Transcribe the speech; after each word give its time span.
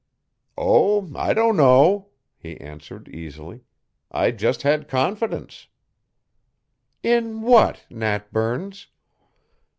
"Oh, 0.57 1.07
I 1.15 1.35
don't 1.35 1.55
know," 1.55 2.09
he 2.35 2.59
answered 2.59 3.07
easily. 3.09 3.61
"I 4.09 4.31
just 4.31 4.63
had 4.63 4.87
confidence" 4.87 5.67
"In 7.03 7.43
what, 7.43 7.85
Nat 7.91 8.33
Burns? 8.33 8.87